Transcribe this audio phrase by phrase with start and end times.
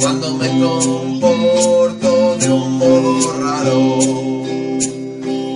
[0.00, 3.98] cuando me comporto de un modo raro.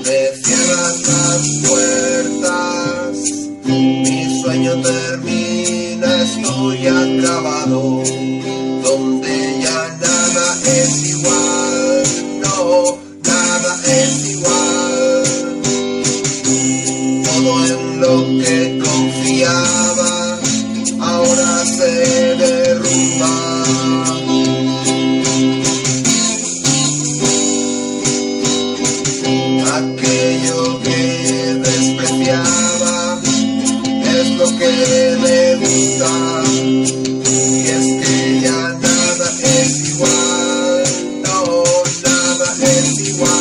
[0.05, 3.19] Me cierras las puertas,
[3.65, 8.03] mi sueño termina, estoy acabado.
[8.83, 9.40] Donde
[29.81, 36.11] Aquello que despreciaba es lo que me gusta.
[36.53, 40.85] Y es que ya nada es igual,
[41.23, 41.65] no,
[42.05, 43.40] nada es igual.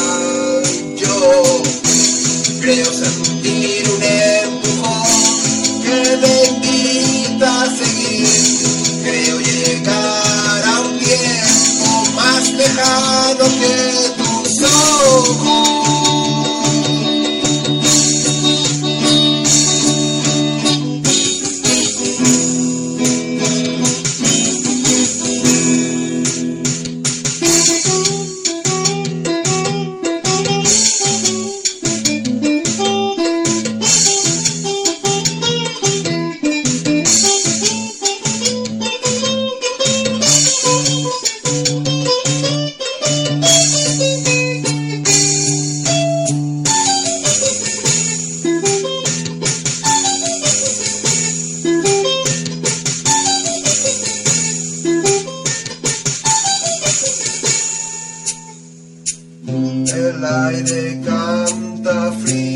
[59.91, 62.48] El aire canta frío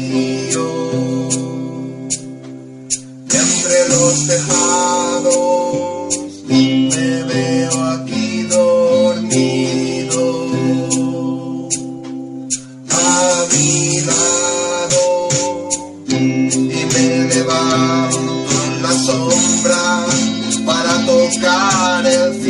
[16.85, 20.05] me levanto en la sombra
[20.65, 22.42] para tocar el